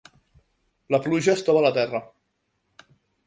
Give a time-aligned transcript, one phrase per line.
[0.95, 2.01] La pluja estova la terra.